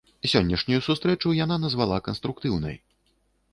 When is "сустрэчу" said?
0.87-1.35